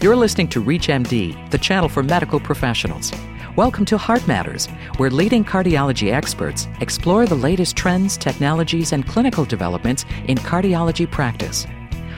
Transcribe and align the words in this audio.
You're 0.00 0.14
listening 0.14 0.46
to 0.50 0.62
ReachMD, 0.62 1.50
the 1.50 1.58
channel 1.58 1.88
for 1.88 2.04
medical 2.04 2.38
professionals. 2.38 3.10
Welcome 3.56 3.84
to 3.86 3.98
Heart 3.98 4.28
Matters, 4.28 4.66
where 4.96 5.10
leading 5.10 5.44
cardiology 5.44 6.12
experts 6.12 6.68
explore 6.80 7.26
the 7.26 7.34
latest 7.34 7.76
trends, 7.76 8.16
technologies, 8.16 8.92
and 8.92 9.04
clinical 9.04 9.44
developments 9.44 10.04
in 10.28 10.38
cardiology 10.38 11.10
practice. 11.10 11.66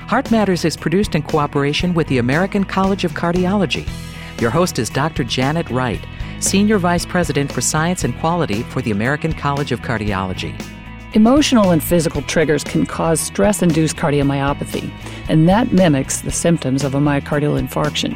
Heart 0.09 0.31
Matters 0.31 0.67
is 0.67 0.77
produced 0.77 1.15
in 1.15 1.23
cooperation 1.23 1.95
with 1.95 2.07
the 2.09 2.19
American 2.19 2.65
College 2.65 3.05
of 3.05 3.13
Cardiology. 3.13 3.89
Your 4.43 4.51
host 4.51 4.79
is 4.79 4.91
Dr. 4.91 5.25
Janet 5.25 5.71
Wright, 5.71 6.05
Senior 6.39 6.77
Vice 6.77 7.07
President 7.07 7.51
for 7.51 7.63
Science 7.63 8.05
and 8.05 8.15
Quality 8.21 8.63
for 8.65 8.83
the 8.83 8.91
American 8.91 9.33
College 9.33 9.73
of 9.73 9.81
Cardiology. 9.81 10.55
Emotional 11.15 11.73
and 11.73 11.83
physical 11.83 12.23
triggers 12.23 12.63
can 12.63 12.87
cause 12.87 13.21
stress 13.21 13.63
induced 13.63 13.97
cardiomyopathy, 13.97 14.93
and 15.29 15.49
that 15.49 15.73
mimics 15.73 16.21
the 16.21 16.31
symptoms 16.31 16.85
of 16.85 16.95
a 16.95 17.01
myocardial 17.01 17.61
infarction. 17.61 18.13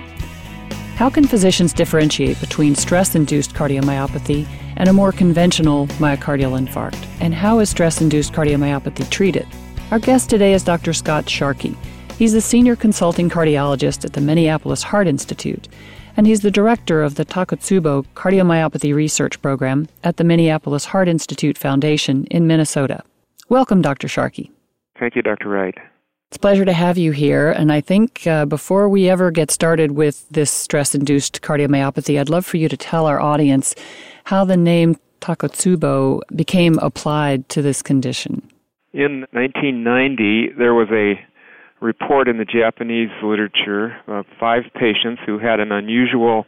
How 0.95 1.11
can 1.11 1.27
physicians 1.27 1.73
differentiate 1.73 2.39
between 2.39 2.77
stress 2.77 3.17
induced 3.17 3.53
cardiomyopathy 3.53 4.47
and 4.77 4.89
a 4.89 4.93
more 4.93 5.11
conventional 5.11 5.89
myocardial 5.99 6.57
infarct? 6.57 7.05
And 7.19 7.35
how 7.35 7.59
is 7.59 7.69
stress 7.69 8.01
induced 8.01 8.33
cardiomyopathy 8.33 9.11
treated? 9.11 9.49
Our 9.91 9.99
guest 9.99 10.31
today 10.31 10.53
is 10.53 10.63
Dr. 10.63 10.93
Scott 10.93 11.29
Sharkey. 11.29 11.77
He's 12.17 12.35
a 12.35 12.41
senior 12.41 12.77
consulting 12.77 13.29
cardiologist 13.29 14.05
at 14.05 14.13
the 14.13 14.21
Minneapolis 14.21 14.85
Heart 14.85 15.09
Institute 15.09 15.67
and 16.17 16.27
he's 16.27 16.41
the 16.41 16.51
director 16.51 17.03
of 17.03 17.17
the 17.17 17.25
Takotsubo 17.25 18.05
Cardiomyopathy 18.15 18.95
Research 18.95 19.41
Program 19.43 19.89
at 20.03 20.17
the 20.17 20.25
Minneapolis 20.25 20.87
Heart 20.87 21.09
Institute 21.09 21.59
Foundation 21.59 22.25
in 22.27 22.47
Minnesota. 22.47 23.03
Welcome, 23.49 23.83
Dr. 23.83 24.09
Sharkey. 24.09 24.51
Thank 24.99 25.17
you, 25.17 25.23
Dr. 25.23 25.49
Wright. 25.49 25.75
It's 26.29 26.37
a 26.37 26.41
pleasure 26.41 26.65
to 26.65 26.73
have 26.73 26.99
you 26.99 27.13
here. 27.13 27.51
And 27.51 27.73
I 27.73 27.81
think 27.81 28.27
uh, 28.27 28.45
before 28.47 28.89
we 28.89 29.09
ever 29.09 29.31
get 29.31 29.51
started 29.51 29.93
with 29.93 30.29
this 30.31 30.51
stress 30.51 30.95
induced 30.95 31.43
cardiomyopathy, 31.43 32.19
I'd 32.19 32.29
love 32.29 32.45
for 32.45 32.57
you 32.57 32.69
to 32.69 32.77
tell 32.77 33.07
our 33.07 33.21
audience 33.21 33.75
how 34.25 34.45
the 34.45 34.57
name 34.57 34.97
Takotsubo 35.21 36.21
became 36.35 36.79
applied 36.81 37.49
to 37.51 37.63
this 37.63 37.83
condition. 37.83 38.43
In 38.93 39.27
1990, 39.33 40.55
there 40.59 40.75
was 40.75 40.89
a 40.91 41.15
report 41.85 42.29
in 42.29 42.39
the 42.39 42.47
Japanese 42.47 43.11
literature 43.23 43.95
of 44.07 44.25
five 44.41 44.63
patients 44.75 45.21
who 45.27 45.39
had 45.39 45.61
an 45.61 45.71
unusual 45.71 46.47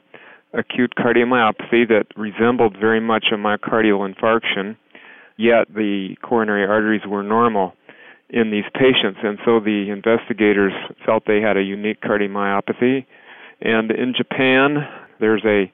acute 0.55 0.95
cardiomyopathy 0.98 1.87
that 1.87 2.06
resembled 2.17 2.75
very 2.81 3.01
much 3.01 3.27
a 3.31 3.37
myocardial 3.37 4.11
infarction, 4.11 4.77
yet 5.37 5.69
the 5.69 6.17
coronary 6.23 6.65
arteries 6.65 7.03
were 7.06 7.23
normal 7.23 7.75
in 8.31 8.51
these 8.51 8.65
patients. 8.73 9.19
And 9.23 9.39
so 9.45 9.61
the 9.61 9.91
investigators 9.91 10.73
felt 11.05 11.25
they 11.27 11.43
had 11.43 11.59
a 11.59 11.62
unique 11.62 12.00
cardiomyopathy. 12.00 13.05
And 13.61 13.91
in 13.91 14.15
Japan, 14.17 14.89
there's 15.21 15.45
a, 15.45 15.71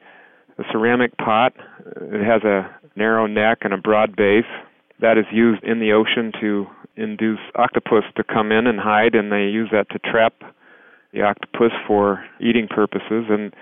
a 0.61 0.65
ceramic 0.73 1.17
pot. 1.19 1.53
It 1.87 2.25
has 2.27 2.43
a 2.43 2.69
narrow 2.97 3.27
neck 3.29 3.59
and 3.63 3.73
a 3.73 3.79
broad 3.79 4.17
base 4.17 4.45
that 5.01 5.19
is 5.19 5.27
used 5.33 5.63
in 5.63 5.79
the 5.79 5.93
ocean 5.93 6.33
to 6.41 6.67
induce 6.97 7.41
octopus 7.57 8.05
to 8.17 8.25
come 8.25 8.53
in 8.53 8.67
and 8.67 8.79
hide, 8.79 9.15
and 9.15 9.33
they 9.33 9.45
use 9.45 9.71
that 9.73 9.89
to 9.91 9.98
trap 9.98 10.35
the 11.12 11.23
octopus 11.23 11.73
for 11.87 12.25
eating 12.41 12.69
purposes. 12.69 13.27
And 13.29 13.55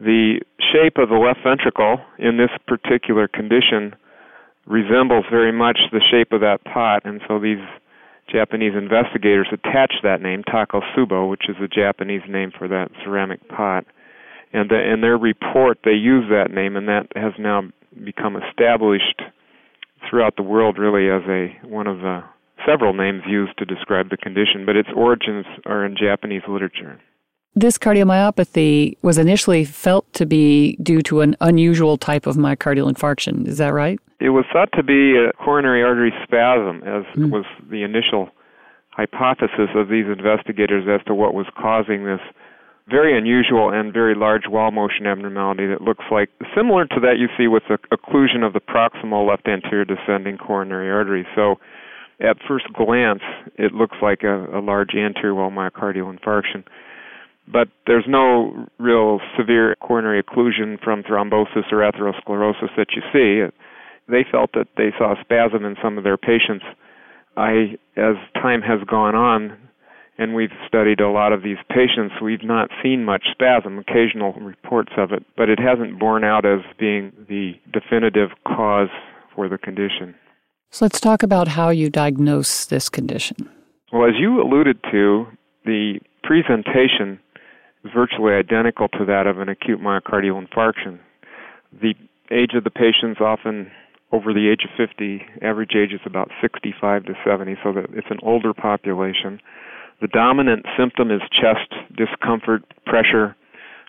the 0.00 0.40
shape 0.58 0.98
of 0.98 1.08
the 1.08 1.16
left 1.16 1.40
ventricle 1.44 2.00
in 2.18 2.36
this 2.36 2.50
particular 2.66 3.28
condition 3.28 3.94
resembles 4.66 5.24
very 5.30 5.52
much 5.52 5.78
the 5.92 6.00
shape 6.10 6.32
of 6.32 6.40
that 6.40 6.64
pot, 6.64 7.02
and 7.04 7.20
so 7.26 7.38
these 7.38 7.62
Japanese 8.30 8.74
investigators 8.74 9.48
attached 9.52 10.00
that 10.02 10.22
name, 10.22 10.42
Takotsubo, 10.44 11.28
which 11.28 11.48
is 11.48 11.56
the 11.60 11.68
Japanese 11.68 12.22
name 12.28 12.52
for 12.56 12.68
that 12.68 12.90
ceramic 13.04 13.46
pot. 13.48 13.84
And 14.52 14.70
the, 14.70 14.92
in 14.92 15.00
their 15.00 15.16
report, 15.16 15.78
they 15.84 15.92
use 15.92 16.24
that 16.30 16.50
name, 16.50 16.76
and 16.76 16.88
that 16.88 17.08
has 17.16 17.32
now 17.38 17.62
become 18.04 18.36
established 18.36 19.22
throughout 20.08 20.36
the 20.36 20.42
world, 20.42 20.78
really, 20.78 21.10
as 21.10 21.22
a 21.28 21.66
one 21.66 21.86
of 21.86 21.98
the 21.98 22.22
several 22.66 22.92
names 22.92 23.22
used 23.26 23.56
to 23.58 23.64
describe 23.64 24.10
the 24.10 24.16
condition, 24.16 24.64
but 24.66 24.76
its 24.76 24.88
origins 24.94 25.46
are 25.66 25.84
in 25.84 25.96
Japanese 25.96 26.42
literature. 26.48 27.00
This 27.54 27.76
cardiomyopathy 27.76 28.96
was 29.02 29.18
initially 29.18 29.64
felt 29.64 30.10
to 30.14 30.24
be 30.24 30.76
due 30.82 31.02
to 31.02 31.20
an 31.20 31.36
unusual 31.40 31.98
type 31.98 32.26
of 32.26 32.36
myocardial 32.36 32.90
infarction. 32.90 33.46
Is 33.46 33.58
that 33.58 33.74
right? 33.74 34.00
It 34.20 34.30
was 34.30 34.46
thought 34.52 34.70
to 34.74 34.82
be 34.82 35.16
a 35.16 35.32
coronary 35.34 35.82
artery 35.82 36.12
spasm, 36.22 36.82
as 36.84 37.04
mm. 37.14 37.30
was 37.30 37.44
the 37.68 37.82
initial 37.82 38.30
hypothesis 38.90 39.68
of 39.74 39.88
these 39.88 40.06
investigators 40.06 40.84
as 40.88 41.04
to 41.06 41.14
what 41.14 41.34
was 41.34 41.46
causing 41.56 42.04
this 42.04 42.20
very 42.88 43.16
unusual 43.16 43.70
and 43.70 43.92
very 43.92 44.14
large 44.14 44.46
wall 44.48 44.70
motion 44.70 45.06
abnormality 45.06 45.66
that 45.66 45.80
looks 45.80 46.04
like 46.10 46.30
similar 46.54 46.84
to 46.86 47.00
that 47.00 47.16
you 47.18 47.28
see 47.38 47.48
with 47.48 47.62
the 47.68 47.78
occlusion 47.94 48.44
of 48.44 48.52
the 48.52 48.60
proximal 48.60 49.28
left 49.28 49.46
anterior 49.46 49.84
descending 49.84 50.36
coronary 50.36 50.90
artery. 50.90 51.26
So 51.34 51.56
at 52.22 52.36
first 52.46 52.66
glance, 52.72 53.22
it 53.58 53.72
looks 53.72 53.96
like 54.00 54.22
a, 54.22 54.58
a 54.58 54.60
large 54.60 54.94
anterior 54.94 55.34
wall 55.34 55.50
myocardial 55.50 56.16
infarction. 56.16 56.64
But 57.48 57.68
there's 57.86 58.04
no 58.06 58.68
real 58.78 59.20
severe 59.36 59.74
coronary 59.80 60.22
occlusion 60.22 60.82
from 60.82 61.02
thrombosis 61.02 61.72
or 61.72 61.78
atherosclerosis 61.78 62.76
that 62.76 62.86
you 62.94 63.02
see. 63.12 63.52
They 64.08 64.24
felt 64.30 64.52
that 64.54 64.68
they 64.76 64.90
saw 64.96 65.14
spasm 65.20 65.64
in 65.64 65.76
some 65.82 65.98
of 65.98 66.04
their 66.04 66.16
patients. 66.16 66.64
I, 67.36 67.76
as 67.96 68.14
time 68.34 68.62
has 68.62 68.80
gone 68.88 69.16
on, 69.16 69.58
and 70.18 70.34
we've 70.34 70.52
studied 70.68 71.00
a 71.00 71.10
lot 71.10 71.32
of 71.32 71.42
these 71.42 71.56
patients, 71.68 72.14
we've 72.22 72.44
not 72.44 72.68
seen 72.82 73.04
much 73.04 73.24
spasm, 73.32 73.78
occasional 73.78 74.34
reports 74.34 74.92
of 74.96 75.10
it, 75.10 75.24
but 75.36 75.48
it 75.48 75.58
hasn't 75.58 75.98
borne 75.98 76.22
out 76.22 76.44
as 76.44 76.60
being 76.78 77.12
the 77.28 77.54
definitive 77.72 78.30
cause 78.46 78.90
for 79.34 79.48
the 79.48 79.58
condition. 79.58 80.14
So 80.72 80.86
let's 80.86 81.00
talk 81.00 81.22
about 81.22 81.48
how 81.48 81.68
you 81.68 81.90
diagnose 81.90 82.64
this 82.64 82.88
condition. 82.88 83.36
Well, 83.92 84.08
as 84.08 84.14
you 84.18 84.40
alluded 84.40 84.78
to, 84.90 85.26
the 85.66 86.00
presentation 86.24 87.20
is 87.84 87.90
virtually 87.94 88.32
identical 88.32 88.88
to 88.88 89.04
that 89.04 89.26
of 89.26 89.38
an 89.38 89.50
acute 89.50 89.82
myocardial 89.82 90.42
infarction. 90.42 90.98
The 91.78 91.92
age 92.30 92.52
of 92.54 92.64
the 92.64 92.70
patients 92.70 93.20
often 93.20 93.70
over 94.12 94.32
the 94.32 94.48
age 94.48 94.64
of 94.64 94.70
50, 94.74 95.20
average 95.42 95.72
age 95.76 95.92
is 95.92 96.00
about 96.06 96.30
65 96.40 97.04
to 97.04 97.12
70, 97.22 97.56
so 97.62 97.74
that 97.74 97.84
it's 97.92 98.08
an 98.08 98.20
older 98.22 98.54
population. 98.54 99.40
The 100.00 100.08
dominant 100.08 100.64
symptom 100.78 101.10
is 101.10 101.20
chest 101.32 101.68
discomfort, 101.94 102.62
pressure, 102.86 103.36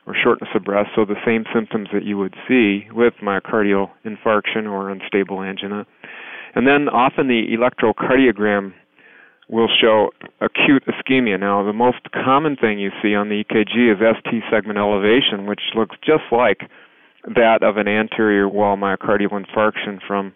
or 0.05 0.15
shortness 0.21 0.49
of 0.53 0.65
breath, 0.65 0.87
so 0.97 1.05
the 1.05 1.15
same 1.25 1.45
symptoms 1.55 1.87
that 1.93 2.03
you 2.03 2.17
would 2.17 2.35
see 2.45 2.87
with 2.91 3.13
myocardial 3.23 3.89
infarction 4.05 4.69
or 4.69 4.89
unstable 4.89 5.41
angina. 5.41 5.85
And 6.55 6.67
then 6.67 6.87
often 6.89 7.27
the 7.27 7.43
electrocardiogram 7.57 8.73
will 9.49 9.67
show 9.81 10.11
acute 10.41 10.83
ischemia. 10.85 11.39
Now, 11.39 11.63
the 11.63 11.73
most 11.73 11.99
common 12.11 12.55
thing 12.55 12.79
you 12.79 12.91
see 13.01 13.15
on 13.15 13.29
the 13.29 13.43
EKG 13.43 13.91
is 13.91 13.99
ST 13.99 14.43
segment 14.51 14.79
elevation, 14.79 15.45
which 15.45 15.61
looks 15.75 15.95
just 16.05 16.23
like 16.31 16.61
that 17.35 17.63
of 17.63 17.77
an 17.77 17.87
anterior 17.87 18.47
wall 18.47 18.77
myocardial 18.77 19.31
infarction 19.31 19.99
from 20.05 20.33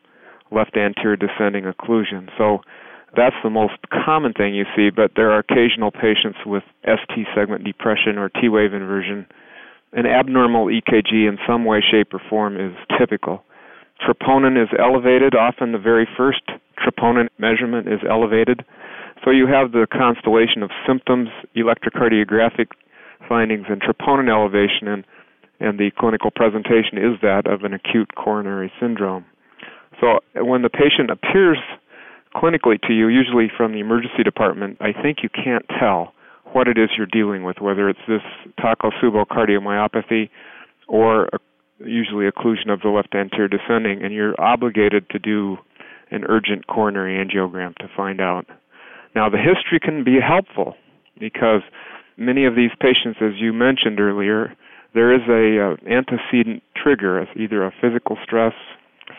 left 0.52 0.78
anterior 0.78 1.16
descending 1.16 1.66
occlusion. 1.66 2.30
So 2.38 2.60
that's 3.16 3.36
the 3.44 3.50
most 3.50 3.76
common 3.92 4.34
thing 4.34 4.56
you 4.56 4.66
see, 4.76 4.90
but 4.90 5.12
there 5.16 5.32
are 5.32 5.40
occasional 5.40 5.92
patients 5.92 6.40
with 6.46 6.64
ST 6.84 7.28
segment 7.36 7.64
depression 7.64 8.18
or 8.18 8.30
T 8.30 8.50
wave 8.50 8.74
inversion. 8.74 9.26
An 9.94 10.06
abnormal 10.06 10.66
EKG 10.66 11.28
in 11.28 11.38
some 11.48 11.64
way, 11.64 11.82
shape, 11.82 12.14
or 12.14 12.22
form 12.30 12.60
is 12.60 12.76
typical 13.00 13.44
troponin 14.02 14.62
is 14.62 14.70
elevated. 14.78 15.36
Often 15.36 15.72
the 15.72 15.80
very 15.80 16.08
first 16.18 16.42
troponin 16.78 17.28
measurement 17.38 17.88
is 17.88 18.00
elevated. 18.08 18.64
So 19.24 19.32
you 19.32 19.48
have 19.48 19.72
the 19.72 19.88
constellation 19.92 20.64
of 20.64 20.70
symptoms, 20.88 21.30
electrocardiographic 21.56 22.68
findings, 23.28 23.66
and 23.70 23.82
troponin 23.82 24.30
elevation, 24.30 24.88
and, 24.88 25.04
and 25.60 25.80
the 25.80 25.92
clinical 25.98 26.32
presentation 26.32 26.98
is 26.98 27.20
that 27.22 27.48
of 27.48 27.64
an 27.64 27.74
acute 27.74 28.14
coronary 28.16 28.72
syndrome. 28.80 29.26
So 30.00 30.20
when 30.36 30.62
the 30.62 30.70
patient 30.70 31.10
appears 31.10 31.58
clinically 32.36 32.80
to 32.88 32.94
you, 32.94 33.08
usually 33.08 33.50
from 33.56 33.74
the 33.74 33.80
emergency 33.80 34.24
department, 34.24 34.78
I 34.80 34.94
think 34.94 35.20
you 35.24 35.30
can't 35.30 35.66
tell 35.80 36.14
what 36.54 36.68
it 36.68 36.78
is 36.78 36.90
you're 36.96 37.08
dealing 37.08 37.44
with, 37.44 37.58
whether 37.60 37.90
it's 37.90 38.00
this 38.08 38.22
Takotsubo 38.60 39.26
cardiomyopathy 39.26 40.30
or 40.88 41.26
a 41.26 41.40
usually 41.80 42.26
occlusion 42.30 42.70
of 42.72 42.82
the 42.82 42.90
left 42.90 43.14
anterior 43.16 43.48
descending, 43.48 44.04
and 44.04 44.14
you're 44.14 44.40
obligated 44.40 45.10
to 45.12 45.20
do 45.20 45.58
an 46.12 46.24
urgent 46.28 46.68
coronary 46.68 47.24
angiogram 47.24 47.76
to 47.76 47.90
find 47.96 48.22
out. 48.22 48.46
Now, 49.16 49.30
the 49.30 49.38
history 49.38 49.80
can 49.80 50.04
be 50.04 50.18
helpful 50.26 50.76
because 51.20 51.62
many 52.18 52.46
of 52.46 52.56
these 52.56 52.72
patients, 52.80 53.20
as 53.22 53.40
you 53.40 53.54
mentioned 53.54 54.00
earlier, 54.00 54.56
there 54.94 55.14
is 55.14 55.22
a 55.30 55.74
uh, 55.74 55.76
antecedent 55.92 56.64
trigger, 56.76 57.28
either 57.36 57.64
a 57.64 57.74
physical 57.82 58.18
stress, 58.24 58.54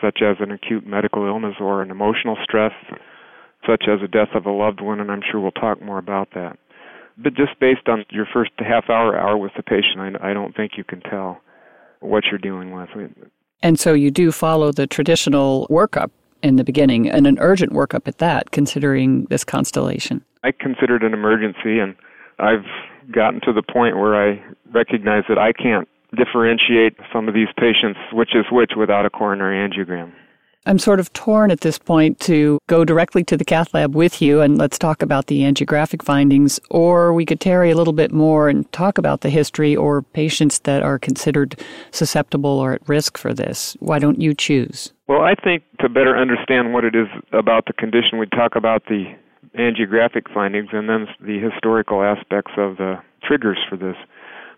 such 0.01 0.19
as 0.21 0.37
an 0.39 0.51
acute 0.51 0.85
medical 0.85 1.25
illness, 1.25 1.55
or 1.59 1.81
an 1.81 1.91
emotional 1.91 2.37
stress, 2.43 2.73
such 3.67 3.85
as 3.87 4.01
a 4.03 4.07
death 4.07 4.29
of 4.35 4.45
a 4.45 4.51
loved 4.51 4.81
one, 4.81 4.99
and 4.99 5.11
I'm 5.11 5.21
sure 5.29 5.39
we'll 5.39 5.51
talk 5.51 5.81
more 5.81 5.97
about 5.97 6.29
that. 6.33 6.57
But 7.17 7.35
just 7.35 7.59
based 7.59 7.87
on 7.87 8.05
your 8.09 8.25
first 8.31 8.51
half 8.57 8.89
hour, 8.89 9.17
hour 9.17 9.37
with 9.37 9.51
the 9.57 9.63
patient, 9.63 9.99
I, 9.99 10.31
I 10.31 10.33
don't 10.33 10.55
think 10.55 10.73
you 10.77 10.83
can 10.83 11.01
tell 11.01 11.41
what 12.01 12.25
you're 12.25 12.39
dealing 12.39 12.71
with. 12.71 12.89
And 13.61 13.79
so 13.79 13.93
you 13.93 14.11
do 14.11 14.31
follow 14.31 14.71
the 14.71 14.87
traditional 14.87 15.67
workup 15.69 16.11
in 16.41 16.55
the 16.55 16.63
beginning, 16.63 17.09
and 17.09 17.27
an 17.27 17.37
urgent 17.39 17.73
workup 17.73 18.07
at 18.07 18.19
that, 18.19 18.51
considering 18.51 19.25
this 19.25 19.43
constellation. 19.43 20.23
I 20.43 20.51
consider 20.51 20.95
it 20.95 21.03
an 21.03 21.13
emergency, 21.13 21.79
and 21.79 21.95
I've 22.39 22.65
gotten 23.11 23.41
to 23.41 23.51
the 23.51 23.61
point 23.61 23.97
where 23.97 24.15
I 24.15 24.41
recognize 24.71 25.23
that 25.27 25.37
I 25.37 25.51
can't 25.51 25.87
differentiate 26.15 26.95
some 27.13 27.27
of 27.27 27.33
these 27.33 27.49
patients 27.57 27.99
which 28.13 28.33
is 28.33 28.45
which 28.51 28.71
without 28.77 29.05
a 29.05 29.09
coronary 29.09 29.57
angiogram. 29.57 30.11
I'm 30.65 30.77
sort 30.77 30.99
of 30.99 31.11
torn 31.13 31.51
at 31.51 31.61
this 31.61 31.79
point 31.79 32.19
to 32.21 32.59
go 32.67 32.83
directly 32.83 33.23
to 33.23 33.37
the 33.37 33.45
cath 33.45 33.73
lab 33.73 33.95
with 33.95 34.21
you 34.21 34.41
and 34.41 34.57
let's 34.57 34.77
talk 34.77 35.01
about 35.01 35.27
the 35.27 35.41
angiographic 35.41 36.03
findings, 36.03 36.59
or 36.69 37.13
we 37.13 37.25
could 37.25 37.39
tarry 37.39 37.71
a 37.71 37.75
little 37.75 37.93
bit 37.93 38.11
more 38.11 38.49
and 38.49 38.69
talk 38.71 38.97
about 38.97 39.21
the 39.21 39.29
history 39.29 39.75
or 39.75 40.01
patients 40.01 40.59
that 40.59 40.83
are 40.83 40.99
considered 40.99 41.59
susceptible 41.91 42.59
or 42.59 42.73
at 42.73 42.87
risk 42.89 43.17
for 43.17 43.33
this. 43.33 43.77
Why 43.79 43.99
don't 43.99 44.19
you 44.19 44.33
choose? 44.33 44.91
Well, 45.07 45.21
I 45.21 45.33
think 45.33 45.63
to 45.79 45.89
better 45.89 46.17
understand 46.17 46.73
what 46.73 46.83
it 46.83 46.93
is 46.93 47.07
about 47.31 47.65
the 47.65 47.73
condition, 47.73 48.19
we'd 48.19 48.31
talk 48.31 48.55
about 48.55 48.85
the 48.85 49.05
angiographic 49.57 50.31
findings 50.33 50.69
and 50.73 50.89
then 50.89 51.07
the 51.21 51.39
historical 51.39 52.03
aspects 52.03 52.51
of 52.57 52.77
the 52.77 52.99
triggers 53.23 53.57
for 53.69 53.77
this. 53.77 53.95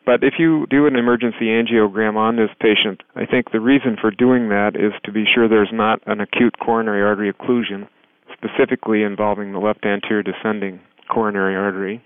But 0.06 0.24
if 0.24 0.34
you 0.40 0.66
do 0.70 0.88
an 0.88 0.96
emergency 0.96 1.46
angiogram 1.46 2.16
on 2.16 2.36
this 2.36 2.50
patient, 2.60 3.02
I 3.16 3.26
think 3.26 3.52
the 3.52 3.60
reason 3.60 3.98
for 4.00 4.10
doing 4.10 4.50
that 4.50 4.72
is 4.76 4.94
to 5.06 5.12
be 5.12 5.26
sure 5.26 5.48
there's 5.48 5.72
not 5.72 6.02
an 6.08 6.20
acute 6.20 6.56
coronary 6.60 7.04
artery 7.04 7.32
occlusion, 7.32 7.88
specifically 8.34 9.04
involving 9.04 9.52
the 9.52 9.60
left 9.60 9.86
anterior 9.86 10.24
descending 10.24 10.80
coronary 11.10 11.56
artery. 11.56 12.02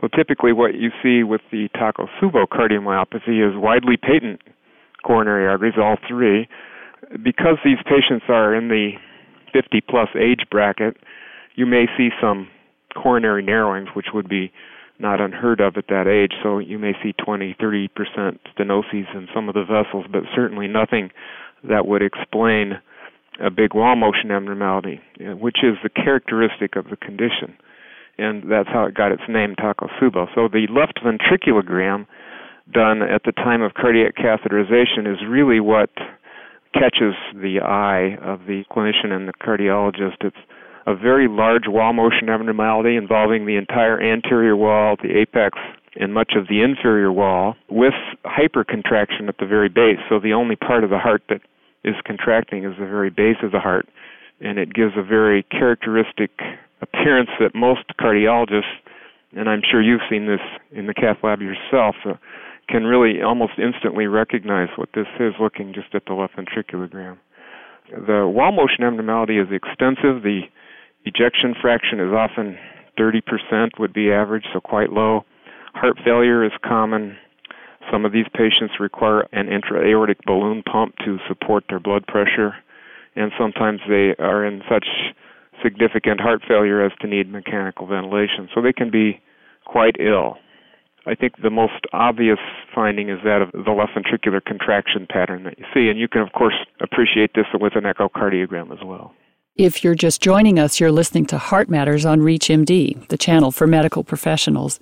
So 0.00 0.08
typically 0.08 0.52
what 0.52 0.74
you 0.74 0.90
see 1.02 1.24
with 1.24 1.40
the 1.50 1.68
Takotsubo 1.74 2.46
cardiomyopathy 2.46 3.42
is 3.42 3.56
widely 3.56 3.96
patent 3.96 4.40
coronary 5.04 5.48
arteries, 5.48 5.74
all 5.78 5.96
three. 6.06 6.48
Because 7.22 7.58
these 7.64 7.78
patients 7.84 8.26
are 8.28 8.54
in 8.54 8.68
the 8.68 8.92
50 9.52 9.80
plus 9.88 10.08
age 10.18 10.44
bracket, 10.50 10.96
you 11.54 11.66
may 11.66 11.86
see 11.96 12.10
some 12.20 12.48
coronary 12.94 13.42
narrowings, 13.42 13.88
which 13.94 14.06
would 14.12 14.28
be 14.28 14.52
not 14.98 15.20
unheard 15.20 15.60
of 15.60 15.76
at 15.76 15.88
that 15.88 16.06
age. 16.06 16.32
So 16.42 16.58
you 16.58 16.78
may 16.78 16.92
see 17.02 17.12
20, 17.12 17.56
30% 17.60 17.88
stenoses 18.56 19.14
in 19.14 19.28
some 19.34 19.48
of 19.48 19.54
the 19.54 19.64
vessels, 19.64 20.06
but 20.10 20.22
certainly 20.34 20.68
nothing 20.68 21.10
that 21.64 21.86
would 21.86 22.02
explain 22.02 22.80
a 23.40 23.50
big 23.50 23.74
wall 23.74 23.96
motion 23.96 24.30
abnormality, 24.30 25.00
uh, 25.20 25.36
which 25.36 25.58
is 25.62 25.76
the 25.82 25.90
characteristic 25.90 26.76
of 26.76 26.86
the 26.88 26.96
condition. 26.96 27.56
And 28.18 28.50
that's 28.50 28.68
how 28.68 28.86
it 28.86 28.94
got 28.94 29.12
its 29.12 29.22
name, 29.28 29.54
Takotsubo. 29.56 30.28
So 30.34 30.48
the 30.48 30.66
left 30.70 31.00
ventriculogram 31.04 32.06
done 32.72 33.02
at 33.02 33.22
the 33.24 33.32
time 33.32 33.62
of 33.62 33.74
cardiac 33.74 34.16
catheterization 34.16 35.06
is 35.06 35.18
really 35.28 35.60
what 35.60 35.90
catches 36.72 37.14
the 37.34 37.60
eye 37.60 38.16
of 38.22 38.40
the 38.46 38.64
clinician 38.70 39.12
and 39.12 39.28
the 39.28 39.32
cardiologist. 39.34 40.24
It's 40.24 40.36
a 40.86 40.94
very 40.94 41.28
large 41.28 41.64
wall 41.66 41.92
motion 41.92 42.28
abnormality 42.28 42.96
involving 42.96 43.46
the 43.46 43.56
entire 43.56 44.00
anterior 44.00 44.56
wall, 44.56 44.96
the 45.02 45.18
apex, 45.18 45.58
and 45.98 46.14
much 46.14 46.32
of 46.36 46.46
the 46.48 46.62
inferior 46.62 47.10
wall, 47.10 47.56
with 47.68 47.94
hypercontraction 48.24 49.28
at 49.28 49.38
the 49.38 49.46
very 49.46 49.68
base. 49.68 49.98
So 50.08 50.20
the 50.20 50.32
only 50.32 50.56
part 50.56 50.84
of 50.84 50.90
the 50.90 50.98
heart 50.98 51.22
that 51.28 51.40
is 51.84 51.94
contracting 52.04 52.64
is 52.64 52.74
the 52.78 52.86
very 52.86 53.10
base 53.10 53.38
of 53.42 53.52
the 53.52 53.60
heart, 53.60 53.88
and 54.40 54.58
it 54.58 54.72
gives 54.72 54.92
a 54.96 55.02
very 55.02 55.42
characteristic 55.44 56.30
appearance 56.82 57.30
that 57.40 57.54
most 57.54 57.84
cardiologists, 57.98 58.76
and 59.32 59.48
I'm 59.48 59.62
sure 59.68 59.82
you've 59.82 60.02
seen 60.10 60.26
this 60.26 60.40
in 60.70 60.86
the 60.86 60.94
cath 60.94 61.18
lab 61.22 61.40
yourself, 61.40 61.96
uh, 62.04 62.14
can 62.68 62.84
really 62.84 63.22
almost 63.22 63.52
instantly 63.58 64.06
recognize 64.06 64.68
what 64.76 64.88
this 64.94 65.06
is 65.20 65.34
looking 65.40 65.72
just 65.72 65.94
at 65.94 66.04
the 66.06 66.14
left 66.14 66.34
ventriculogram. 66.36 67.16
The 67.90 68.26
wall 68.26 68.52
motion 68.52 68.82
abnormality 68.82 69.38
is 69.38 69.46
extensive. 69.52 70.22
The 70.22 70.42
Ejection 71.06 71.54
fraction 71.60 72.00
is 72.00 72.12
often 72.12 72.58
30% 72.98 73.78
would 73.78 73.92
be 73.92 74.10
average, 74.10 74.44
so 74.52 74.60
quite 74.60 74.92
low. 74.92 75.24
Heart 75.74 75.98
failure 76.04 76.44
is 76.44 76.50
common. 76.64 77.16
Some 77.92 78.04
of 78.04 78.12
these 78.12 78.26
patients 78.34 78.80
require 78.80 79.20
an 79.32 79.48
intra-aortic 79.48 80.18
balloon 80.26 80.64
pump 80.64 80.96
to 81.04 81.18
support 81.28 81.64
their 81.68 81.78
blood 81.78 82.08
pressure, 82.08 82.56
and 83.14 83.30
sometimes 83.38 83.80
they 83.88 84.16
are 84.18 84.44
in 84.44 84.62
such 84.68 84.86
significant 85.62 86.20
heart 86.20 86.42
failure 86.46 86.84
as 86.84 86.90
to 87.00 87.06
need 87.06 87.30
mechanical 87.30 87.86
ventilation, 87.86 88.48
so 88.52 88.60
they 88.60 88.72
can 88.72 88.90
be 88.90 89.20
quite 89.64 89.94
ill. 90.00 90.38
I 91.06 91.14
think 91.14 91.34
the 91.40 91.50
most 91.50 91.86
obvious 91.92 92.40
finding 92.74 93.10
is 93.10 93.18
that 93.22 93.42
of 93.42 93.52
the 93.52 93.70
left 93.70 93.92
ventricular 93.94 94.44
contraction 94.44 95.06
pattern 95.08 95.44
that 95.44 95.56
you 95.56 95.66
see, 95.72 95.88
and 95.88 96.00
you 96.00 96.08
can, 96.08 96.22
of 96.22 96.32
course, 96.32 96.56
appreciate 96.80 97.30
this 97.34 97.46
with 97.54 97.76
an 97.76 97.84
echocardiogram 97.84 98.72
as 98.72 98.84
well. 98.84 99.14
If 99.56 99.82
you're 99.82 99.94
just 99.94 100.20
joining 100.20 100.58
us, 100.58 100.78
you're 100.78 100.92
listening 100.92 101.24
to 101.26 101.38
Heart 101.38 101.70
Matters 101.70 102.04
on 102.04 102.20
ReachMD, 102.20 103.08
the 103.08 103.16
channel 103.16 103.50
for 103.50 103.66
medical 103.66 104.04
professionals. 104.04 104.78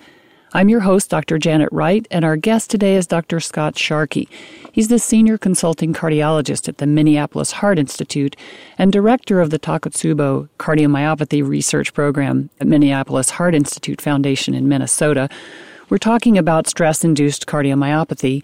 I'm 0.52 0.68
your 0.68 0.80
host, 0.80 1.10
Dr. 1.10 1.38
Janet 1.38 1.68
Wright, 1.70 2.04
and 2.10 2.24
our 2.24 2.36
guest 2.36 2.70
today 2.70 2.96
is 2.96 3.06
Dr. 3.06 3.38
Scott 3.38 3.78
Sharkey. 3.78 4.28
He's 4.72 4.88
the 4.88 4.98
senior 4.98 5.38
consulting 5.38 5.94
cardiologist 5.94 6.68
at 6.68 6.78
the 6.78 6.88
Minneapolis 6.88 7.52
Heart 7.52 7.78
Institute 7.78 8.34
and 8.76 8.92
director 8.92 9.40
of 9.40 9.50
the 9.50 9.60
Takotsubo 9.60 10.48
Cardiomyopathy 10.58 11.46
Research 11.46 11.94
Program 11.94 12.50
at 12.60 12.66
Minneapolis 12.66 13.30
Heart 13.30 13.54
Institute 13.54 14.00
Foundation 14.00 14.54
in 14.54 14.68
Minnesota. 14.68 15.28
We're 15.88 15.98
talking 15.98 16.36
about 16.36 16.66
stress 16.66 17.04
induced 17.04 17.46
cardiomyopathy. 17.46 18.42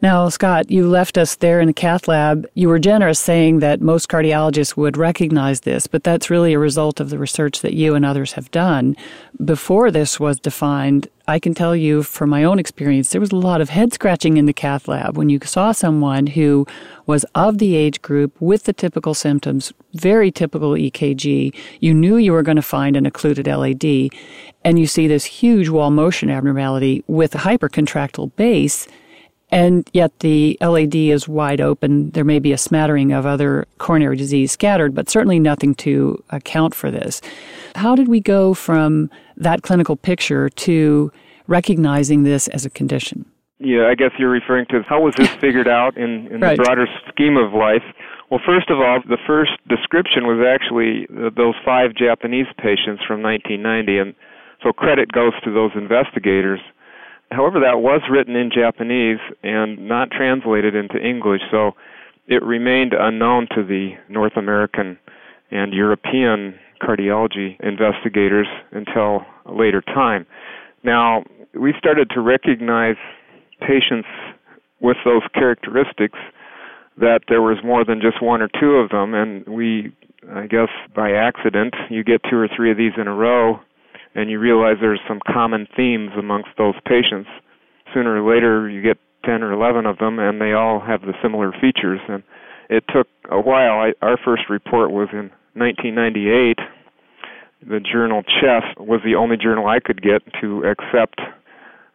Now, 0.00 0.28
Scott, 0.28 0.70
you 0.70 0.86
left 0.86 1.18
us 1.18 1.34
there 1.34 1.60
in 1.60 1.66
the 1.66 1.72
cath 1.72 2.06
lab. 2.06 2.46
You 2.54 2.68
were 2.68 2.78
generous 2.78 3.18
saying 3.18 3.58
that 3.58 3.80
most 3.80 4.08
cardiologists 4.08 4.76
would 4.76 4.96
recognize 4.96 5.62
this, 5.62 5.88
but 5.88 6.04
that's 6.04 6.30
really 6.30 6.52
a 6.52 6.58
result 6.58 7.00
of 7.00 7.10
the 7.10 7.18
research 7.18 7.62
that 7.62 7.74
you 7.74 7.96
and 7.96 8.04
others 8.04 8.34
have 8.34 8.48
done. 8.52 8.96
Before 9.44 9.90
this 9.90 10.20
was 10.20 10.38
defined, 10.38 11.08
I 11.26 11.40
can 11.40 11.52
tell 11.52 11.74
you 11.74 12.04
from 12.04 12.30
my 12.30 12.44
own 12.44 12.60
experience, 12.60 13.10
there 13.10 13.20
was 13.20 13.32
a 13.32 13.36
lot 13.36 13.60
of 13.60 13.70
head 13.70 13.92
scratching 13.92 14.36
in 14.36 14.46
the 14.46 14.52
cath 14.52 14.86
lab 14.86 15.16
when 15.16 15.30
you 15.30 15.40
saw 15.42 15.72
someone 15.72 16.28
who 16.28 16.64
was 17.06 17.24
of 17.34 17.58
the 17.58 17.74
age 17.74 18.00
group 18.00 18.40
with 18.40 18.64
the 18.64 18.72
typical 18.72 19.14
symptoms, 19.14 19.72
very 19.94 20.30
typical 20.30 20.74
EKG. 20.74 21.52
You 21.80 21.92
knew 21.92 22.18
you 22.18 22.30
were 22.30 22.44
going 22.44 22.54
to 22.54 22.62
find 22.62 22.94
an 22.94 23.04
occluded 23.04 23.48
LAD, 23.48 24.10
and 24.64 24.78
you 24.78 24.86
see 24.86 25.08
this 25.08 25.24
huge 25.24 25.68
wall 25.68 25.90
motion 25.90 26.30
abnormality 26.30 27.02
with 27.08 27.34
a 27.34 27.38
hypercontractile 27.38 28.36
base 28.36 28.86
and 29.50 29.88
yet 29.92 30.18
the 30.20 30.58
LAD 30.60 30.94
is 30.94 31.26
wide 31.26 31.60
open. 31.60 32.10
There 32.10 32.24
may 32.24 32.38
be 32.38 32.52
a 32.52 32.58
smattering 32.58 33.12
of 33.12 33.24
other 33.24 33.66
coronary 33.78 34.16
disease 34.16 34.52
scattered, 34.52 34.94
but 34.94 35.08
certainly 35.08 35.38
nothing 35.38 35.74
to 35.76 36.22
account 36.30 36.74
for 36.74 36.90
this. 36.90 37.20
How 37.74 37.94
did 37.94 38.08
we 38.08 38.20
go 38.20 38.54
from 38.54 39.10
that 39.36 39.62
clinical 39.62 39.96
picture 39.96 40.48
to 40.50 41.12
recognizing 41.46 42.24
this 42.24 42.48
as 42.48 42.66
a 42.66 42.70
condition? 42.70 43.24
Yeah, 43.58 43.88
I 43.88 43.94
guess 43.94 44.10
you're 44.18 44.30
referring 44.30 44.66
to 44.70 44.82
how 44.88 45.00
was 45.00 45.14
this 45.16 45.28
figured 45.40 45.66
out 45.66 45.96
in, 45.96 46.28
in 46.30 46.40
right. 46.40 46.56
the 46.56 46.62
broader 46.62 46.86
scheme 47.08 47.36
of 47.36 47.52
life. 47.52 47.82
Well, 48.30 48.40
first 48.44 48.70
of 48.70 48.78
all, 48.78 49.00
the 49.08 49.18
first 49.26 49.52
description 49.68 50.26
was 50.26 50.44
actually 50.46 51.08
those 51.10 51.54
five 51.64 51.94
Japanese 51.96 52.46
patients 52.58 53.02
from 53.08 53.22
1990, 53.22 53.98
and 53.98 54.14
so 54.62 54.72
credit 54.72 55.10
goes 55.10 55.32
to 55.44 55.52
those 55.52 55.72
investigators. 55.74 56.60
However, 57.30 57.60
that 57.60 57.80
was 57.80 58.00
written 58.10 58.36
in 58.36 58.50
Japanese 58.50 59.18
and 59.42 59.86
not 59.86 60.10
translated 60.10 60.74
into 60.74 60.98
English, 60.98 61.42
so 61.50 61.72
it 62.26 62.42
remained 62.42 62.94
unknown 62.98 63.48
to 63.54 63.62
the 63.64 63.92
North 64.08 64.36
American 64.36 64.98
and 65.50 65.72
European 65.72 66.54
cardiology 66.82 67.58
investigators 67.60 68.46
until 68.72 69.26
a 69.46 69.52
later 69.52 69.80
time. 69.82 70.26
Now, 70.82 71.24
we 71.54 71.74
started 71.78 72.10
to 72.10 72.20
recognize 72.20 72.96
patients 73.60 74.08
with 74.80 74.96
those 75.04 75.22
characteristics 75.34 76.18
that 76.98 77.20
there 77.28 77.42
was 77.42 77.58
more 77.64 77.84
than 77.84 78.00
just 78.00 78.22
one 78.22 78.42
or 78.42 78.48
two 78.60 78.76
of 78.76 78.90
them, 78.90 79.14
and 79.14 79.46
we, 79.46 79.92
I 80.32 80.46
guess 80.46 80.68
by 80.94 81.12
accident, 81.12 81.74
you 81.90 82.04
get 82.04 82.20
two 82.28 82.36
or 82.36 82.48
three 82.54 82.70
of 82.70 82.76
these 82.76 82.92
in 82.96 83.06
a 83.06 83.14
row 83.14 83.60
and 84.14 84.30
you 84.30 84.38
realize 84.38 84.76
there's 84.80 85.00
some 85.06 85.20
common 85.26 85.66
themes 85.76 86.10
amongst 86.18 86.50
those 86.56 86.74
patients. 86.86 87.28
Sooner 87.94 88.22
or 88.22 88.34
later, 88.34 88.68
you 88.68 88.82
get 88.82 88.98
10 89.24 89.42
or 89.42 89.52
11 89.52 89.86
of 89.86 89.98
them, 89.98 90.18
and 90.18 90.40
they 90.40 90.52
all 90.52 90.80
have 90.80 91.02
the 91.02 91.14
similar 91.22 91.52
features. 91.52 92.00
And 92.08 92.22
it 92.68 92.84
took 92.92 93.08
a 93.30 93.40
while. 93.40 93.80
I, 93.80 93.92
our 94.02 94.18
first 94.22 94.42
report 94.48 94.90
was 94.90 95.08
in 95.12 95.30
1998. 95.54 96.58
The 97.66 97.80
journal 97.80 98.22
Chest 98.22 98.78
was 98.78 99.00
the 99.04 99.16
only 99.16 99.36
journal 99.36 99.66
I 99.66 99.80
could 99.80 100.02
get 100.02 100.22
to 100.40 100.64
accept 100.64 101.20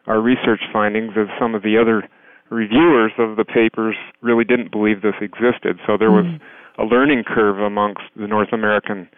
our 0.06 0.20
research 0.20 0.60
findings, 0.72 1.12
as 1.16 1.28
some 1.40 1.54
of 1.54 1.62
the 1.62 1.78
other 1.80 2.06
reviewers 2.50 3.12
of 3.18 3.36
the 3.36 3.44
papers 3.44 3.96
really 4.20 4.44
didn't 4.44 4.70
believe 4.70 5.00
this 5.00 5.14
existed. 5.20 5.80
So 5.86 5.96
there 5.96 6.10
was 6.10 6.26
mm. 6.26 6.40
a 6.78 6.84
learning 6.84 7.24
curve 7.26 7.58
amongst 7.58 8.02
the 8.14 8.26
North 8.26 8.52
American 8.52 9.08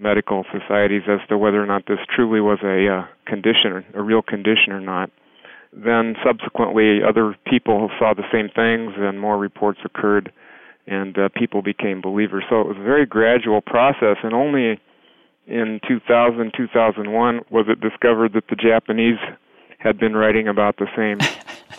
medical 0.00 0.44
societies 0.52 1.02
as 1.08 1.20
to 1.28 1.38
whether 1.38 1.62
or 1.62 1.66
not 1.66 1.86
this 1.86 1.98
truly 2.14 2.40
was 2.40 2.58
a 2.62 2.88
uh, 2.88 3.06
condition, 3.26 3.84
a 3.94 4.02
real 4.02 4.22
condition 4.22 4.72
or 4.72 4.80
not. 4.80 5.10
Then 5.72 6.16
subsequently, 6.24 7.00
other 7.02 7.36
people 7.46 7.90
saw 7.98 8.14
the 8.14 8.24
same 8.32 8.48
things, 8.48 8.94
and 8.96 9.20
more 9.20 9.38
reports 9.38 9.80
occurred, 9.84 10.32
and 10.86 11.18
uh, 11.18 11.28
people 11.34 11.62
became 11.62 12.00
believers. 12.00 12.44
So 12.48 12.60
it 12.60 12.66
was 12.66 12.76
a 12.78 12.82
very 12.82 13.04
gradual 13.04 13.60
process, 13.60 14.16
and 14.22 14.32
only 14.32 14.80
in 15.46 15.80
2000, 15.86 16.52
2001 16.56 17.40
was 17.50 17.66
it 17.68 17.80
discovered 17.80 18.32
that 18.34 18.48
the 18.48 18.56
Japanese 18.56 19.18
had 19.78 19.98
been 19.98 20.16
writing 20.16 20.48
about 20.48 20.76
the 20.76 20.88
same 20.96 21.18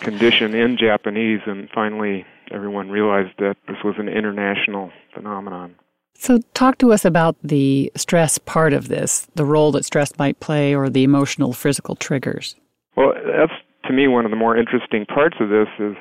condition 0.00 0.54
in 0.54 0.76
Japanese, 0.76 1.40
and 1.46 1.68
finally 1.74 2.24
everyone 2.50 2.90
realized 2.90 3.36
that 3.38 3.56
this 3.68 3.76
was 3.84 3.94
an 3.98 4.08
international 4.08 4.90
phenomenon. 5.14 5.74
So, 6.20 6.38
talk 6.52 6.76
to 6.78 6.92
us 6.92 7.06
about 7.06 7.36
the 7.42 7.90
stress 7.96 8.36
part 8.36 8.74
of 8.74 8.88
this, 8.88 9.26
the 9.36 9.46
role 9.46 9.72
that 9.72 9.86
stress 9.86 10.12
might 10.18 10.38
play, 10.38 10.74
or 10.74 10.90
the 10.90 11.02
emotional, 11.02 11.54
physical 11.54 11.96
triggers. 11.96 12.56
Well, 12.94 13.14
that's 13.14 13.54
to 13.86 13.94
me 13.94 14.06
one 14.06 14.26
of 14.26 14.30
the 14.30 14.36
more 14.36 14.54
interesting 14.54 15.06
parts 15.06 15.36
of 15.40 15.48
this 15.48 15.68
is 15.78 15.96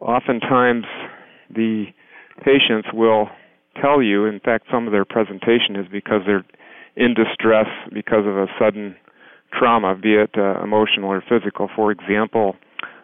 oftentimes 0.00 0.84
the 1.50 1.86
patients 2.44 2.86
will 2.94 3.30
tell 3.82 4.00
you, 4.00 4.26
in 4.26 4.38
fact, 4.38 4.66
some 4.70 4.86
of 4.86 4.92
their 4.92 5.04
presentation 5.04 5.74
is 5.74 5.86
because 5.90 6.20
they're 6.24 6.46
in 6.94 7.14
distress 7.14 7.66
because 7.92 8.26
of 8.28 8.36
a 8.36 8.46
sudden 8.60 8.94
trauma, 9.52 9.96
be 9.96 10.14
it 10.14 10.30
uh, 10.38 10.62
emotional 10.62 11.10
or 11.10 11.20
physical. 11.28 11.68
For 11.74 11.90
example, 11.90 12.54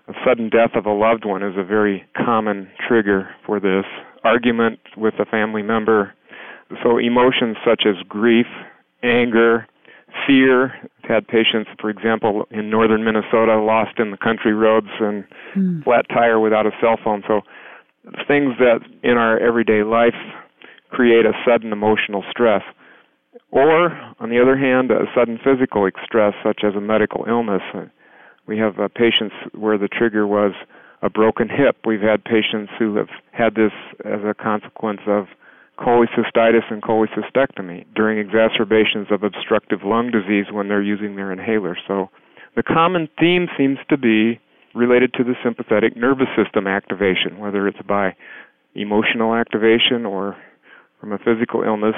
a 0.06 0.12
sudden 0.24 0.50
death 0.50 0.76
of 0.76 0.86
a 0.86 0.92
loved 0.92 1.24
one 1.24 1.42
is 1.42 1.54
a 1.56 1.64
very 1.64 2.04
common 2.16 2.68
trigger 2.86 3.28
for 3.44 3.58
this. 3.58 3.84
Argument 4.22 4.78
with 4.96 5.14
a 5.18 5.24
family 5.24 5.62
member. 5.62 6.14
So, 6.82 6.98
emotions 6.98 7.56
such 7.64 7.82
as 7.86 7.96
grief, 8.08 8.46
anger, 9.02 9.66
fear. 10.26 10.72
I've 11.02 11.10
had 11.10 11.28
patients, 11.28 11.70
for 11.80 11.90
example, 11.90 12.46
in 12.50 12.70
northern 12.70 13.04
Minnesota, 13.04 13.60
lost 13.60 13.98
in 13.98 14.10
the 14.10 14.16
country 14.16 14.54
roads 14.54 14.88
and 15.00 15.24
mm. 15.56 15.84
flat 15.84 16.06
tire 16.08 16.40
without 16.40 16.66
a 16.66 16.70
cell 16.80 16.98
phone. 17.02 17.22
So, 17.26 17.42
things 18.26 18.54
that 18.58 18.80
in 19.02 19.16
our 19.16 19.38
everyday 19.38 19.82
life 19.82 20.14
create 20.90 21.26
a 21.26 21.32
sudden 21.46 21.72
emotional 21.72 22.24
stress. 22.30 22.62
Or, 23.50 23.90
on 24.20 24.30
the 24.30 24.40
other 24.40 24.56
hand, 24.56 24.90
a 24.90 25.06
sudden 25.14 25.38
physical 25.42 25.88
stress, 26.04 26.34
such 26.42 26.60
as 26.64 26.74
a 26.74 26.80
medical 26.80 27.24
illness. 27.28 27.62
We 28.46 28.58
have 28.58 28.78
uh, 28.78 28.88
patients 28.88 29.34
where 29.52 29.78
the 29.78 29.88
trigger 29.88 30.26
was 30.26 30.52
a 31.02 31.10
broken 31.10 31.48
hip. 31.48 31.76
We've 31.86 32.00
had 32.00 32.24
patients 32.24 32.72
who 32.78 32.96
have 32.96 33.08
had 33.32 33.54
this 33.54 33.72
as 34.04 34.20
a 34.24 34.34
consequence 34.34 35.00
of 35.06 35.26
cholecystitis 35.78 36.70
and 36.70 36.82
cholecystectomy 36.82 37.84
during 37.94 38.18
exacerbations 38.18 39.08
of 39.10 39.22
obstructive 39.22 39.80
lung 39.84 40.10
disease 40.10 40.46
when 40.52 40.68
they're 40.68 40.82
using 40.82 41.16
their 41.16 41.32
inhaler. 41.32 41.76
So 41.86 42.10
the 42.56 42.62
common 42.62 43.08
theme 43.18 43.48
seems 43.58 43.78
to 43.88 43.96
be 43.96 44.40
related 44.74 45.12
to 45.14 45.24
the 45.24 45.34
sympathetic 45.42 45.96
nervous 45.96 46.28
system 46.36 46.66
activation, 46.66 47.38
whether 47.38 47.66
it's 47.68 47.82
by 47.86 48.14
emotional 48.74 49.34
activation 49.34 50.04
or 50.04 50.36
from 51.00 51.12
a 51.12 51.18
physical 51.18 51.62
illness. 51.62 51.94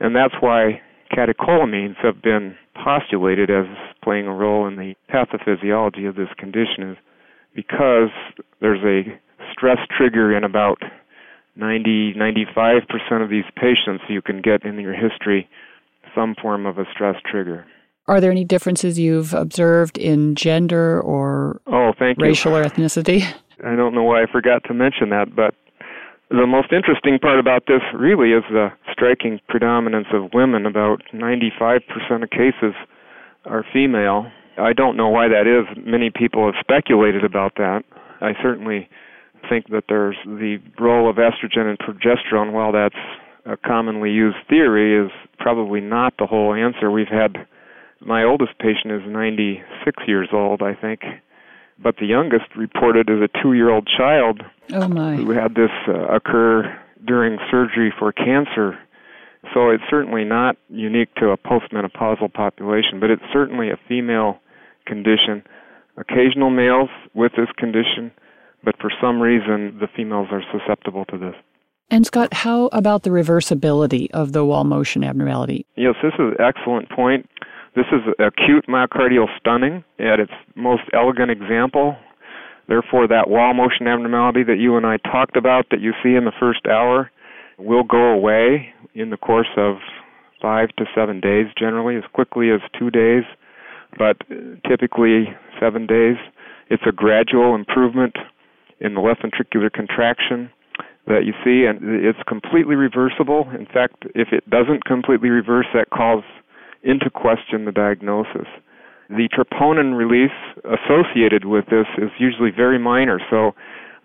And 0.00 0.14
that's 0.14 0.34
why 0.40 0.80
catecholamines 1.12 1.96
have 2.02 2.22
been 2.22 2.56
postulated 2.82 3.50
as 3.50 3.66
playing 4.02 4.26
a 4.26 4.34
role 4.34 4.66
in 4.66 4.76
the 4.76 4.94
pathophysiology 5.12 6.08
of 6.08 6.16
this 6.16 6.28
condition 6.38 6.92
is 6.92 6.96
because 7.54 8.10
there's 8.60 8.82
a 8.82 9.20
stress 9.52 9.78
trigger 9.96 10.34
in 10.36 10.44
about 10.44 10.78
90 11.56 12.14
95% 12.14 13.22
of 13.22 13.30
these 13.30 13.44
patients 13.56 14.04
you 14.08 14.22
can 14.22 14.40
get 14.40 14.64
in 14.64 14.78
your 14.78 14.94
history 14.94 15.48
some 16.14 16.34
form 16.40 16.66
of 16.66 16.78
a 16.78 16.84
stress 16.92 17.16
trigger. 17.30 17.64
Are 18.08 18.20
there 18.20 18.30
any 18.30 18.44
differences 18.44 18.98
you've 18.98 19.32
observed 19.32 19.96
in 19.96 20.34
gender 20.34 21.00
or 21.00 21.60
oh, 21.66 21.92
thank 21.98 22.18
racial 22.20 22.52
you. 22.52 22.58
or 22.58 22.64
ethnicity? 22.64 23.22
I 23.64 23.76
don't 23.76 23.94
know 23.94 24.02
why 24.02 24.22
I 24.22 24.26
forgot 24.30 24.64
to 24.64 24.74
mention 24.74 25.10
that, 25.10 25.36
but 25.36 25.54
the 26.30 26.46
most 26.46 26.72
interesting 26.72 27.18
part 27.18 27.38
about 27.38 27.66
this 27.66 27.82
really 27.94 28.32
is 28.32 28.42
the 28.50 28.72
striking 28.90 29.38
predominance 29.48 30.08
of 30.12 30.32
women. 30.32 30.66
About 30.66 31.02
95% 31.12 31.80
of 32.22 32.30
cases 32.30 32.74
are 33.44 33.64
female. 33.72 34.30
I 34.58 34.72
don't 34.72 34.96
know 34.96 35.08
why 35.08 35.28
that 35.28 35.46
is. 35.46 35.66
Many 35.84 36.10
people 36.10 36.46
have 36.46 36.54
speculated 36.58 37.24
about 37.24 37.54
that. 37.56 37.84
I 38.20 38.32
certainly 38.42 38.88
think 39.48 39.68
that 39.68 39.84
there's 39.88 40.16
the 40.24 40.58
role 40.78 41.08
of 41.08 41.16
estrogen 41.16 41.68
and 41.68 41.78
progesterone. 41.78 42.52
While 42.52 42.72
that's 42.72 42.94
a 43.44 43.56
commonly 43.56 44.10
used 44.10 44.36
theory, 44.48 45.06
is 45.06 45.10
probably 45.38 45.80
not 45.80 46.14
the 46.18 46.26
whole 46.26 46.54
answer. 46.54 46.90
We've 46.90 47.08
had 47.08 47.46
my 48.00 48.24
oldest 48.24 48.58
patient 48.58 48.92
is 48.92 49.02
96 49.06 50.02
years 50.06 50.28
old, 50.32 50.62
I 50.62 50.74
think, 50.74 51.02
but 51.78 51.96
the 51.96 52.06
youngest 52.06 52.54
reported 52.56 53.08
as 53.08 53.20
a 53.20 53.42
two-year-old 53.42 53.88
child 53.96 54.42
oh 54.72 54.88
my. 54.88 55.16
who 55.16 55.30
had 55.30 55.54
this 55.54 55.70
uh, 55.88 56.06
occur 56.08 56.78
during 57.04 57.38
surgery 57.50 57.92
for 57.98 58.12
cancer. 58.12 58.78
So 59.52 59.70
it's 59.70 59.82
certainly 59.90 60.24
not 60.24 60.56
unique 60.68 61.14
to 61.16 61.30
a 61.30 61.36
postmenopausal 61.36 62.32
population, 62.32 63.00
but 63.00 63.10
it's 63.10 63.22
certainly 63.32 63.70
a 63.70 63.78
female 63.88 64.40
condition. 64.86 65.42
Occasional 65.96 66.50
males 66.50 66.90
with 67.14 67.32
this 67.36 67.48
condition, 67.56 68.12
but 68.64 68.76
for 68.80 68.90
some 69.00 69.20
reason 69.20 69.78
the 69.80 69.88
females 69.94 70.28
are 70.30 70.42
susceptible 70.52 71.04
to 71.06 71.18
this. 71.18 71.34
And 71.90 72.06
Scott, 72.06 72.32
how 72.32 72.66
about 72.72 73.02
the 73.02 73.10
reversibility 73.10 74.10
of 74.12 74.32
the 74.32 74.44
wall 74.44 74.64
motion 74.64 75.04
abnormality? 75.04 75.66
Yes, 75.76 75.94
this 76.02 76.14
is 76.14 76.20
an 76.20 76.36
excellent 76.40 76.88
point. 76.90 77.28
This 77.76 77.84
is 77.92 78.00
acute 78.18 78.66
myocardial 78.66 79.26
stunning 79.38 79.84
at 79.98 80.20
its 80.20 80.32
most 80.54 80.82
elegant 80.94 81.30
example. 81.30 81.96
Therefore, 82.68 83.06
that 83.08 83.28
wall 83.28 83.52
motion 83.54 83.88
abnormality 83.88 84.42
that 84.44 84.58
you 84.58 84.76
and 84.76 84.86
I 84.86 84.96
talked 84.98 85.36
about 85.36 85.66
that 85.70 85.80
you 85.80 85.92
see 86.02 86.14
in 86.14 86.24
the 86.24 86.32
first 86.38 86.66
hour 86.66 87.10
will 87.58 87.82
go 87.82 88.12
away 88.12 88.72
in 88.94 89.10
the 89.10 89.16
course 89.16 89.50
of 89.56 89.76
five 90.40 90.68
to 90.76 90.84
seven 90.94 91.20
days, 91.20 91.46
generally, 91.58 91.96
as 91.96 92.04
quickly 92.12 92.50
as 92.50 92.60
two 92.78 92.90
days, 92.90 93.24
but 93.98 94.16
uh, 94.30 94.34
typically 94.68 95.26
seven 95.60 95.86
days. 95.86 96.16
It's 96.70 96.82
a 96.86 96.92
gradual 96.92 97.54
improvement 97.54 98.16
in 98.82 98.94
the 98.94 99.00
left 99.00 99.22
ventricular 99.22 99.72
contraction 99.72 100.50
that 101.06 101.24
you 101.24 101.32
see, 101.44 101.64
and 101.64 102.04
it's 102.04 102.18
completely 102.28 102.74
reversible. 102.74 103.48
In 103.58 103.66
fact, 103.66 104.04
if 104.14 104.28
it 104.32 104.48
doesn't 104.50 104.84
completely 104.84 105.30
reverse, 105.30 105.66
that 105.72 105.90
calls 105.90 106.24
into 106.82 107.08
question 107.10 107.64
the 107.64 107.72
diagnosis. 107.72 108.46
The 109.08 109.28
troponin 109.28 109.96
release 109.96 110.36
associated 110.64 111.44
with 111.44 111.66
this 111.66 111.86
is 111.98 112.10
usually 112.18 112.50
very 112.50 112.78
minor, 112.78 113.20
so 113.30 113.52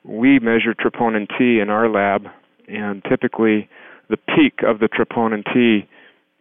we 0.04 0.40
measure 0.40 0.74
troponin 0.74 1.28
T 1.38 1.60
in 1.60 1.70
our 1.70 1.90
lab, 1.90 2.28
and 2.68 3.04
typically 3.10 3.70
the 4.10 4.18
peak 4.18 4.60
of 4.66 4.80
the 4.80 4.88
troponin 4.88 5.44
T 5.54 5.88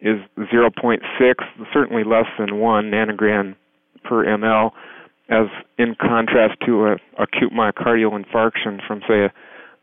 is 0.00 0.20
0.6, 0.38 0.98
certainly 1.72 2.04
less 2.04 2.26
than 2.38 2.58
1 2.58 2.84
nanogram 2.90 3.56
per 4.04 4.24
ml, 4.24 4.70
as 5.28 5.46
in 5.78 5.96
contrast 6.00 6.54
to 6.64 6.86
a 6.86 6.96
acute 7.18 7.52
myocardial 7.52 8.12
infarction 8.12 8.80
from, 8.86 9.00
say, 9.08 9.28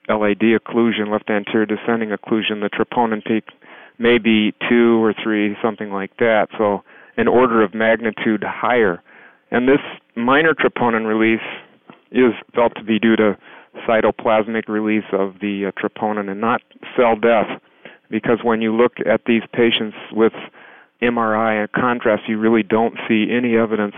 a 0.09 0.13
LAD 0.13 0.39
occlusion, 0.39 1.11
left 1.11 1.29
anterior 1.29 1.65
descending 1.65 2.09
occlusion, 2.09 2.61
the 2.61 2.69
troponin 2.69 3.23
peak 3.23 3.49
may 3.97 4.17
be 4.17 4.53
two 4.69 5.03
or 5.03 5.13
three, 5.13 5.55
something 5.61 5.91
like 5.91 6.15
that. 6.17 6.47
So 6.57 6.83
an 7.17 7.27
order 7.27 7.61
of 7.63 7.73
magnitude 7.73 8.43
higher. 8.43 9.01
And 9.51 9.67
this 9.67 9.79
minor 10.15 10.53
troponin 10.53 11.05
release 11.05 11.45
is 12.11 12.33
felt 12.55 12.75
to 12.75 12.83
be 12.83 12.99
due 12.99 13.15
to 13.15 13.37
cytoplasmic 13.87 14.67
release 14.67 15.05
of 15.11 15.35
the 15.41 15.67
uh, 15.67 15.71
troponin 15.79 16.29
and 16.29 16.41
not 16.41 16.61
cell 16.97 17.15
death. 17.15 17.61
Because 18.09 18.39
when 18.43 18.61
you 18.61 18.75
look 18.75 18.93
at 19.05 19.21
these 19.25 19.41
patients 19.53 19.97
with 20.11 20.33
MRI 21.01 21.61
and 21.61 21.71
contrast, 21.71 22.23
you 22.27 22.37
really 22.37 22.63
don't 22.63 22.95
see 23.07 23.27
any 23.31 23.57
evidence 23.57 23.95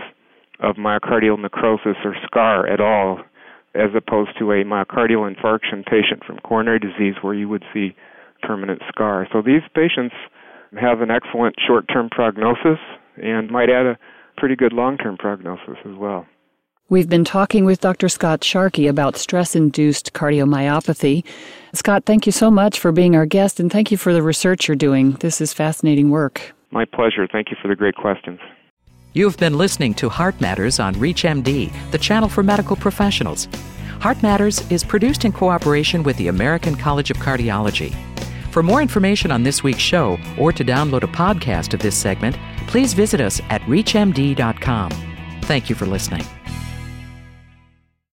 of 0.60 0.76
myocardial 0.76 1.40
necrosis 1.40 1.96
or 2.04 2.14
scar 2.24 2.66
at 2.66 2.80
all, 2.80 3.20
as 3.74 3.90
opposed 3.94 4.30
to 4.38 4.52
a 4.52 4.64
myocardial 4.64 5.30
infarction 5.30 5.84
patient 5.84 6.24
from 6.26 6.38
coronary 6.38 6.78
disease 6.78 7.14
where 7.20 7.34
you 7.34 7.48
would 7.48 7.64
see 7.74 7.94
permanent 8.42 8.80
scar. 8.88 9.28
So 9.32 9.42
these 9.42 9.62
patients 9.74 10.14
have 10.80 11.00
an 11.00 11.10
excellent 11.10 11.56
short 11.66 11.86
term 11.92 12.08
prognosis 12.10 12.78
and 13.22 13.50
might 13.50 13.70
add 13.70 13.86
a 13.86 13.98
pretty 14.36 14.56
good 14.56 14.72
long 14.72 14.98
term 14.98 15.16
prognosis 15.16 15.76
as 15.84 15.96
well. 15.96 16.26
We've 16.88 17.08
been 17.08 17.24
talking 17.24 17.64
with 17.64 17.80
Dr. 17.80 18.08
Scott 18.08 18.44
Sharkey 18.44 18.86
about 18.86 19.16
stress 19.16 19.56
induced 19.56 20.12
cardiomyopathy. 20.12 21.24
Scott, 21.74 22.04
thank 22.06 22.26
you 22.26 22.32
so 22.32 22.48
much 22.48 22.78
for 22.78 22.92
being 22.92 23.16
our 23.16 23.26
guest 23.26 23.58
and 23.58 23.72
thank 23.72 23.90
you 23.90 23.96
for 23.96 24.12
the 24.12 24.22
research 24.22 24.68
you're 24.68 24.76
doing. 24.76 25.12
This 25.14 25.40
is 25.40 25.52
fascinating 25.52 26.10
work. 26.10 26.54
My 26.70 26.84
pleasure. 26.84 27.26
Thank 27.30 27.50
you 27.50 27.56
for 27.60 27.66
the 27.66 27.74
great 27.74 27.96
questions. 27.96 28.38
You've 29.16 29.38
been 29.38 29.56
listening 29.56 29.94
to 29.94 30.10
Heart 30.10 30.42
Matters 30.42 30.78
on 30.78 30.94
ReachMD, 30.96 31.72
the 31.90 31.96
channel 31.96 32.28
for 32.28 32.42
medical 32.42 32.76
professionals. 32.76 33.48
Heart 33.98 34.22
Matters 34.22 34.70
is 34.70 34.84
produced 34.84 35.24
in 35.24 35.32
cooperation 35.32 36.02
with 36.02 36.18
the 36.18 36.28
American 36.28 36.76
College 36.76 37.10
of 37.10 37.16
Cardiology. 37.16 37.94
For 38.50 38.62
more 38.62 38.82
information 38.82 39.30
on 39.30 39.42
this 39.42 39.62
week's 39.62 39.78
show 39.78 40.18
or 40.38 40.52
to 40.52 40.62
download 40.62 41.02
a 41.02 41.06
podcast 41.06 41.72
of 41.72 41.80
this 41.80 41.96
segment, 41.96 42.36
please 42.66 42.92
visit 42.92 43.22
us 43.22 43.40
at 43.48 43.62
ReachMD.com. 43.62 44.90
Thank 45.44 45.70
you 45.70 45.74
for 45.74 45.86
listening. 45.86 46.26